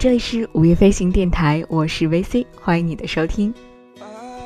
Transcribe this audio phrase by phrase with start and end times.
[0.00, 3.52] 这里是午夜飞行电台，我是 VC，欢迎你的收听。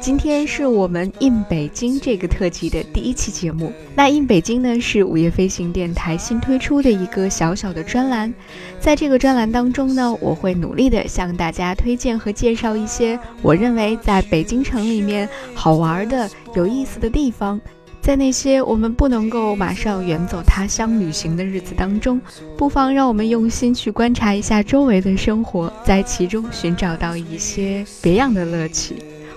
[0.01, 3.73] 今天是我们 in 北京这个特辑的第一期节目。
[3.95, 8.35] 那 in 北京呢，是午夜飞行电台新推出的一个小小的专栏。
[8.81, 17.61] 在这个专栏当中呢，我会努力的向大家推荐和介绍一些我认为在北京城里面好玩的、有意思的地方。
[18.05, 22.21] 在那些我们不能够马上远走他乡旅行的日子当中，
[22.55, 28.97] 不妨让我们用心去观察一下周围的生活，在其中寻找到一些别样的乐趣。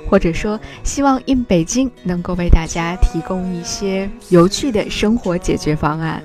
[0.09, 6.21] 或者说，希望 in 北京能够为大家提供一些有趣的生活解决方案。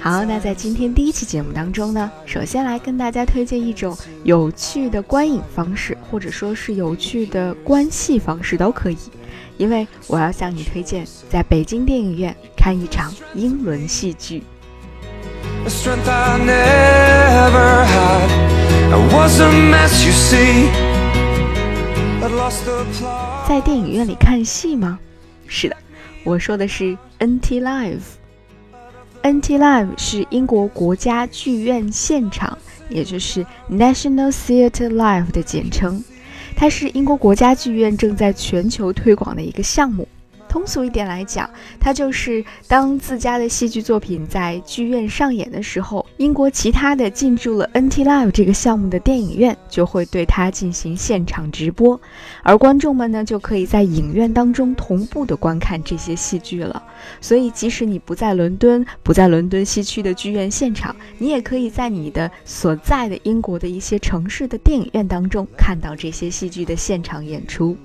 [0.00, 8.98] 好，那在今天第一期节目当中呢，首先来跟大家推荐一种有趣的观影方式，或者说是有趣的关系方式都可以，
[9.56, 14.42] 因为我要向你推荐在北京电影院看一场英伦戏剧。
[23.48, 24.98] 在电影院里看戏吗？
[25.46, 25.76] 是的，
[26.24, 28.00] 我说的是 NT Live。
[29.22, 32.58] NT Live 是英国国家剧院现场，
[32.88, 36.02] 也就是 National Theatre Live 的简称。
[36.56, 40.08] 它是英国国家剧院正在全球推广的一个项目。
[40.54, 52.00] 通俗一点来讲，它就是当自家的戏剧作品在剧院上演的时候，英国其他的进驻了 NT Live 这个项目的电影院就会对它进行现场直播，
[52.44, 56.80] 而观众们呢就可以在影院当中同步的观看这些戏剧了。
[57.20, 67.76] 所以，即使你不在伦敦，不在伦敦西区的剧院现场，你也可以在你的所在的英国的一些城市的电影院当中看到这些戏剧的现场演出。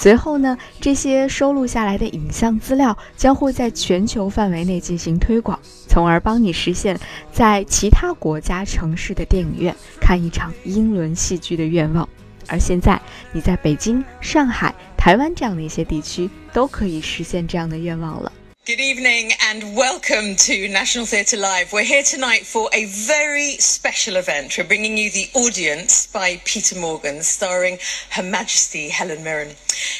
[0.00, 6.96] 随后呢，这些收录下来的影像资料将会在全球范围内进行推广，从而帮你实现
[7.32, 12.08] 在其他国家城市的电影院看一场英伦戏剧的愿望。
[12.46, 18.30] 而现在，你在北京、上海、台湾这样的一些地区都可以实现这样的愿望了。
[18.68, 21.72] Good evening and welcome to National Theatre Live.
[21.72, 24.58] We're here tonight for a very special event.
[24.58, 27.78] We're bringing you The Audience by Peter Morgan, starring
[28.10, 29.56] Her Majesty Helen Mirren.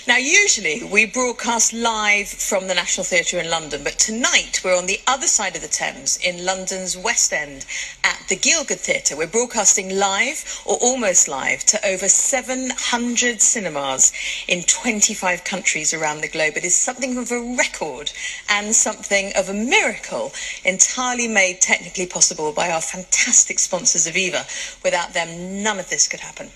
[0.07, 4.87] Now, usually we broadcast live from the National Theatre in London, but tonight we're on
[4.87, 7.65] the other side of the Thames in London's West End
[8.05, 9.17] at the Gielgud Theatre.
[9.17, 14.13] We're broadcasting live or almost live to over 700 cinemas
[14.47, 16.59] in 25 countries around the globe.
[16.59, 18.13] It is something of a record.
[18.58, 20.33] and and something of a miracle
[20.65, 24.45] entirely made technically possible by our fantastic sponsors of Eva.
[24.83, 26.49] Without them, none of this could happen.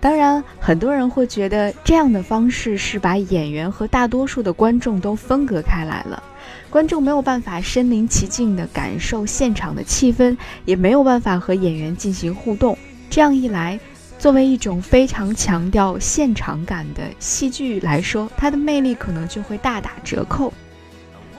[0.00, 6.22] 当然，很多人会觉得这样的方式是把演员和大多数的观众都分隔开来了，
[6.70, 12.78] 观众没有办法身临其境地感受现场的气氛，也没有办法和演员进行互动。
[13.10, 13.78] 这样一来，
[14.20, 20.52] 作为一种非常强调现场感的戏剧来说，它的魅力可能就会大打折扣。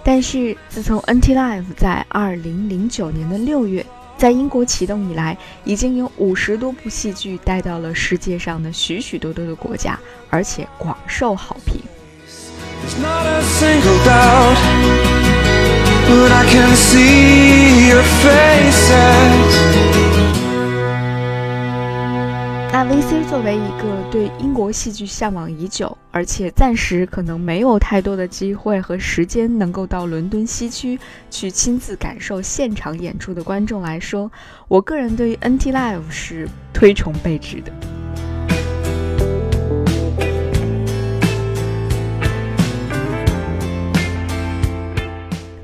[0.03, 3.85] 但是，自从 NT Live 在2009年的六月
[4.17, 9.99] 在英国启动以来，已经有五十多部戏剧带到了世界上的许许多多的国家，
[10.31, 11.79] 而且广受好评。
[22.73, 30.97] 那 VC 作为一个对英国戏剧向往已久，而且暂时可能没有太多的机会和时间能够到伦敦西区
[31.29, 34.31] 去亲自感受现场演出的观众来说，
[34.69, 37.73] 我个人对于 NT Live 是推崇备至的。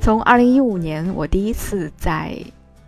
[0.01, 2.37] 从2015年我第一次在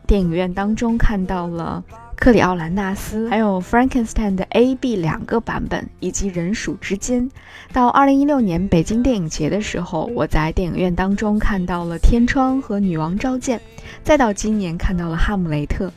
[0.05, 1.81] 电影院当中看到了。
[2.19, 7.31] 克里奥兰纳斯，还有 Frankenstein 的 A、B 两个版本，以及人鼠之间。
[7.71, 13.61] 到二零一六年北京电影节的时候，我在电影院当中看到了天窗和女王召见。
[14.03, 15.93] 再到今年看到了哈姆雷特，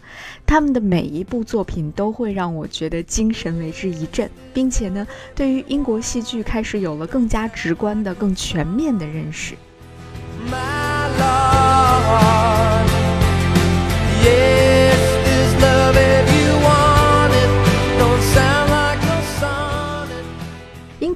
[0.47, 5.05] 他们的每一部作品都会让我觉得精神为之一振，并且呢，
[5.35, 9.57] 对于英国戏剧开始有了更加直观的、更全面的认识。
[10.47, 10.53] 英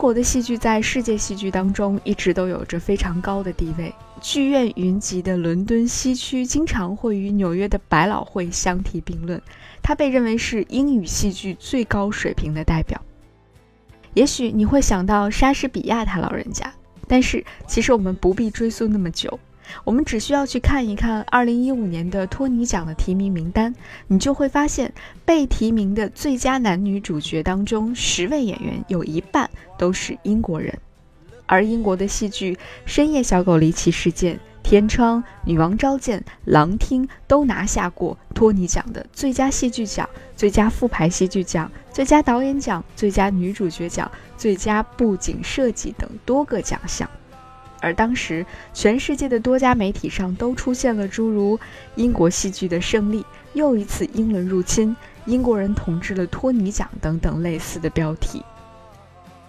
[0.06, 9.43] 我的戏剧在世界戏剧当中一直都有着非常高的地位，剧院云集的伦敦西区经常会与纽约的百老汇相提并论，
[9.82, 13.03] 它被认为是英语戏剧最高水平的代表。
[14.14, 16.73] 也许你会想到莎士比亚他老人家，
[17.08, 19.37] 但是其实我们不必追溯那么久。
[19.84, 23.74] 我们只需要去看一看2015年的托尼奖的提名名单，
[24.06, 24.92] 你就会发现
[25.24, 29.48] 被提名的最佳男女主角当中，十位演员有一半
[29.78, 30.76] 都是英国人。
[31.46, 32.54] 而英国的戏剧
[32.84, 34.34] 《深夜小狗离奇事件》
[34.64, 47.08] 《天窗》《女王召见》《狼厅》都拿下过托尼奖的最佳戏剧奖、最佳复排戏剧奖、最佳导演奖、最佳女主角奖、最佳布景设计等多个奖项。
[47.86, 48.44] 而当时，
[48.74, 51.56] 全世界的多家媒体上都出现了诸如
[51.94, 53.24] “英国戏剧的胜利
[53.54, 58.42] ”“又一次英伦入侵”“英国人统治了托尼奖”等等类似的标题。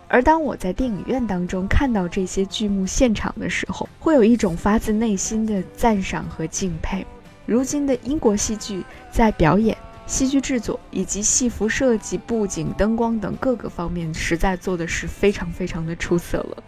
[0.07, 7.03] 而当我在电影院当中看到这些剧目现场的时候，会有一种发自内心的赞赏和敬佩。
[7.47, 9.75] 如今的英国戏剧在表演、
[10.05, 16.63] 戏剧制作以及戏服设计、布景、灯光等各个方面，实在做的是非常非常的出色了。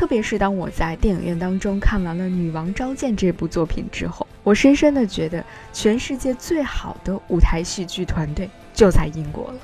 [0.00, 5.44] 特别是当我在电影院当中看完了《女王召见》这部作品之后，我深深的觉得，
[5.74, 9.58] 全世界最好的舞台戏剧团队就在英国了。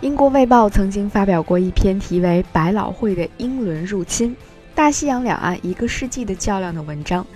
[0.00, 4.36] 英国《卫报》曾经发表过一篇题为《百老汇的英伦入侵：
[4.72, 7.26] 大西洋两岸一个世纪的较量》的文章。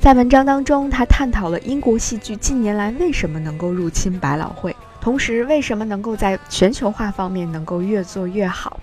[0.00, 8.78] 在文章当中，他探讨了英国戏剧近年来为什么能够入侵百老汇，同时为什么能够在全球化方面能够越做越好。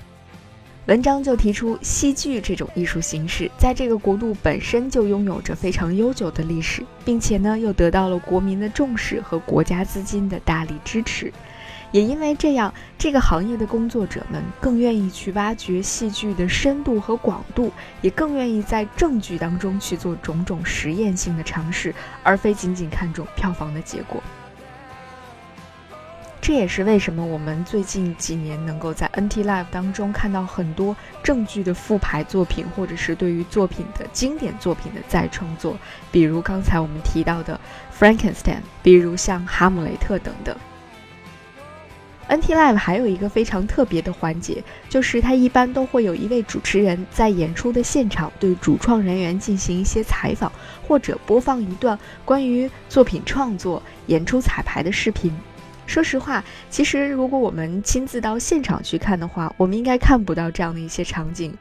[0.88, 11.32] 文章就提出，戏剧这种艺术形式在这个国度本身就拥有着非常悠久的历史，并且呢又得到了国民的重视和国家资金的大力支持。
[11.94, 21.94] 也因为这样，这个行业的工作者们更愿意去挖掘戏剧的深度和广度，也更愿意在正剧当中去做种种实验性的尝试，
[22.24, 24.22] 而非仅仅看重票房的结果。
[26.42, 35.78] 这也是为什么我们最近几年能够在 NT Live 当中看到很多正剧的复排作品，或者是对于作品的经典作品的再创作，
[36.12, 37.58] 比如刚才我们提到的
[37.96, 40.58] Frankenstein，比如像哈姆雷特等等。
[42.30, 50.52] NT Live 还有一个非常特别的环节，就是它一般都会有一位主持人在演出的现场对主创人员进行一些采访，
[50.88, 55.32] 或者播放一段关于作品创作、演出彩排的视频。
[55.86, 61.54] 说实话，其实如果我们亲自到现场去看的话，我们应该看不到这样的一些场景。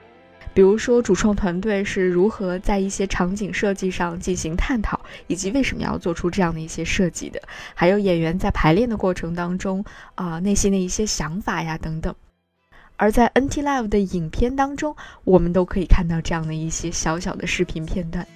[0.55, 7.41] 比如说，主创团队是如何在一些场景设计上进行探讨，以及为什么要做出这样的一些设计的，
[7.75, 9.85] 还有演员在排练的过程当中
[10.15, 12.15] 啊内心的一些想法呀等等。
[12.97, 18.27] 而在 NT Live 的影片当中，我们都可以看到这样的一些小小的视频片段。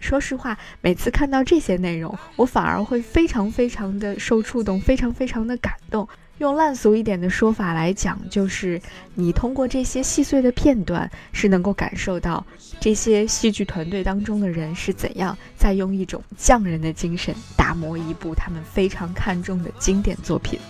[0.00, 6.08] 说实话，每次看到这些内容，我反而会非常非常的受触动，非常非常的感动。
[6.38, 8.78] 用烂俗一点的说法来讲，就是
[9.14, 12.44] 你通过这些细碎的片段，是能够感受到
[12.78, 20.60] 这些戏剧团队当中的人是怎样在用一种匠人的精神打磨一部他们非常看重的经典作品。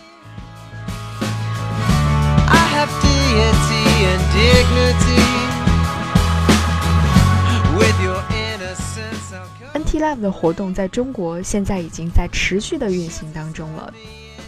[9.74, 13.92] NT Live 的活动在中国现在已经在持续的运行当中了。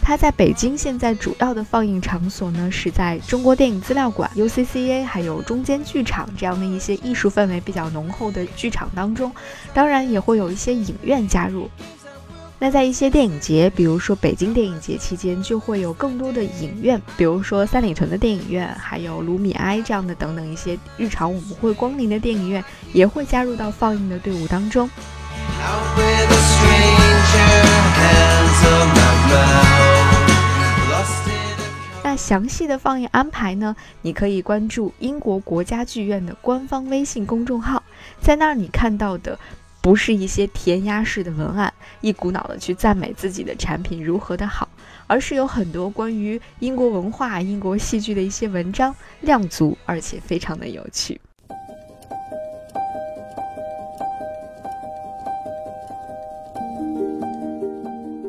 [0.09, 9.31] 它在北京现在主要的放映场所呢，是在中国电影资料馆、UCCA，还有中间剧场这样的一些艺术氛围比较浓厚的剧场当中，
[9.71, 11.69] 当然也会有一些影院加入。
[12.57, 24.89] 那在一些电影节，比如说北京电影节期间，就会有更多的影院，比如说三里屯的电影院，还有卢米埃这样的等等一些日常我们会光临的电影院，也会加入到放映的队伍当中。
[32.29, 33.75] 详细的放映安排呢？
[34.03, 37.81] 你可以关注英国国家剧院的官方微信公众号，
[38.21, 39.39] 在那儿你看到的
[39.81, 44.69] 不是一些填鸭式的文案，一股脑的去赞美自己的产品如何的好，
[45.07, 51.19] 而是有很多关于英国文化、英国戏剧的一些文章，量足而且非常的有趣。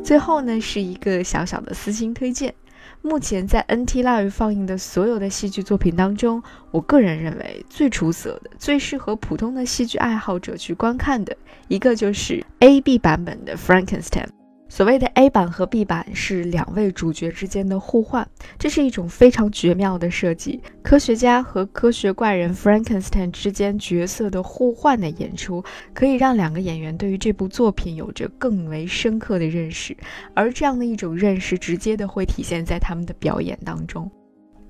[0.03, 2.55] 最后呢，是一个小小的私心推荐。
[3.03, 11.37] 目前在 NT Live 放映的所有的戏剧作品当中，我个人认为最出色的、最适合普通的戏剧爱好者去观看的
[11.69, 14.40] 一个就是 A B 版本的 Frankenstein。
[14.71, 20.61] 所谓的 A 版和 B 版是两位主角之间的互换，这是一种非常绝妙的设计。
[20.81, 25.63] 科学家和科学怪人 Frankenstein 之间角色的互换的演出，
[25.93, 29.95] 可以让两个演员对于这部作品有着更为深刻的认识，
[30.35, 34.09] 而这样的一种认识，直接的会体现在他们的表演当中。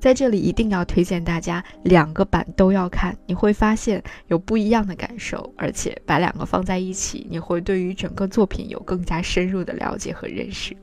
[0.00, 10.74] 在这里一定要推荐大家两个版都要看，你会发现有不一样的感受，而且把两个放在一起，你会对于整个作品有更加深入的了解和认识。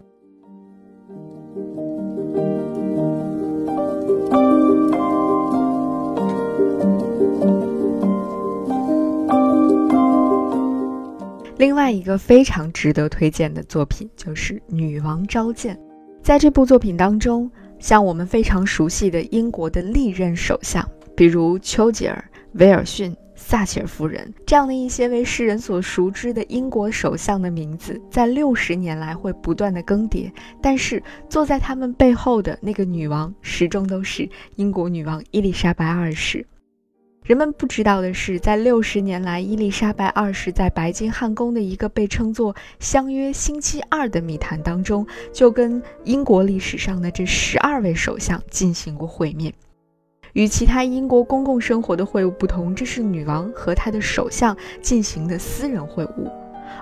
[11.58, 15.76] 另外一个非常值得推荐的作品就是《女王召见》，
[16.22, 17.50] 在这部作品当中。
[17.80, 30.32] 像我们非常熟悉的英国的历任首相，比如丘吉尔、威尔逊、撒切尔夫人这样的一些为世人所熟知的英国首相的名字，在六十年来会不断的更迭，
[30.62, 36.46] 但是坐在他们背后的那个女王，始终都是英国女王伊丽莎白二世。
[37.28, 49.54] 人们不知道的是，在六十年来，伊丽莎白二世在白金汉宫的一个被称作“相约星期二”的密谈当中，就跟英国历史上的这十二位首相进行过会面。
[50.32, 56.32] 与其他英国公共生活的会晤不同，这是女王和她的首相进行的私人会晤。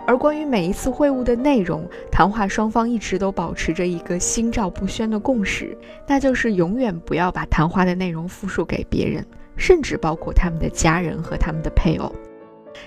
[0.06, 5.76] 而关于每一次会晤的内容，谈话双方一直都保持着一个心照不宣的共识，
[6.06, 9.26] 那就是永远不要把谈话的内容复述给别人。
[9.58, 12.14] 甚至包括他们的家人和他们的配偶，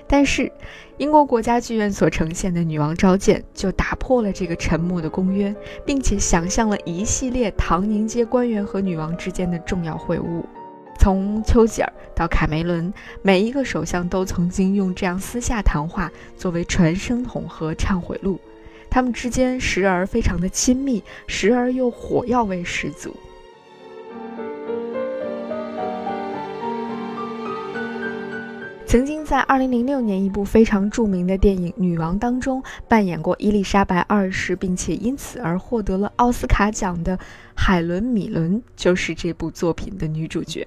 [0.06, 0.50] 但是
[0.96, 5.54] 英国国家剧院所呈现的《女王召见》就打破了这个沉默的公约，
[5.86, 10.42] 并且想象了一系列唐宁街官员和女王之间的重要会晤。
[10.98, 18.40] 从丘吉尔到卡梅伦，每一个首相都曾经用这样私下谈话作为传声筒和忏悔录，
[18.90, 23.14] 他们之间时而非常的亲密，时而又火药味十足。
[28.88, 37.18] 曾经在2006年一部非常著名的电影《女王》当中扮演过伊丽莎白二世，并且因此而获得了奥斯卡奖的
[37.54, 40.66] 海伦·米伦就是这部作品的女主角。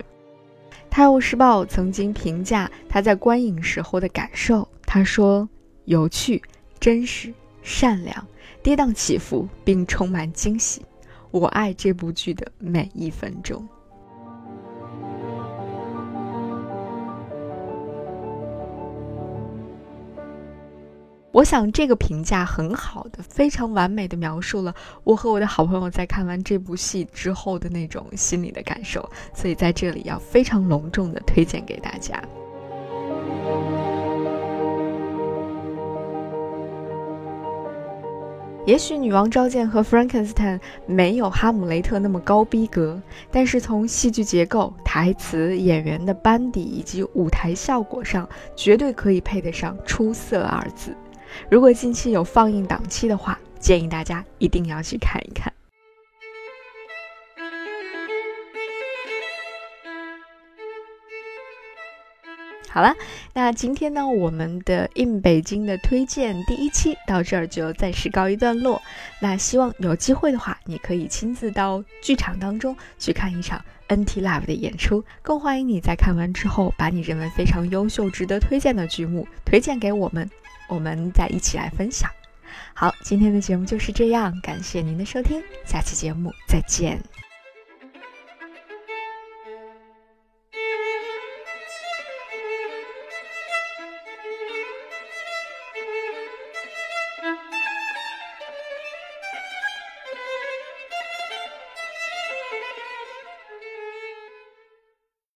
[0.87, 5.49] 《泰晤士报》曾经评价她在观影时候的感受，她说
[5.85, 6.39] ：“有趣、
[6.79, 8.27] 真实、善良、
[8.61, 10.83] 跌宕起伏，并充满惊喜。
[11.31, 13.67] 我爱这部剧的每一分钟。”
[21.33, 32.21] 我想这个评价很好的，非常完美的描述了我和我的好朋友在看完这部戏之后的那种心理的感受，所以在这里要非常隆重的推荐给大家。
[38.65, 50.93] 也许《女王召见》和《Frankenstein》没有《哈姆雷特》那么高逼格，但是从戏剧结构、台词、演员的班底以及舞台效果上，绝对可以配得上“出色”二字。
[51.49, 55.51] 如果近期有放映档期的话，建议大家一定要去看一看。
[62.73, 62.95] 好了，
[63.33, 68.81] 那今天呢，我们的 in 北京的推荐第一期到这儿就暂时告一段落。
[69.19, 75.03] 那希望有机会的话，你可以亲自到剧场当中去看一场 NT Live 的演出。
[75.21, 80.29] 更欢迎你在看完之后，把你认为非常优秀、值得推荐的剧目推荐给我们。
[80.71, 82.09] 我们再一起来分享。
[82.73, 86.97] 好，今天的节目就是这样，感谢您的收听，下期节目再见。